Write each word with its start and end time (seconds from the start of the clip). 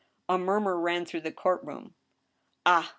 A 0.27 0.35
murmur 0.35 0.79
ran 0.79 1.05
through 1.05 1.21
the 1.21 1.31
court 1.31 1.63
room. 1.63 1.93
Ah 2.65 2.89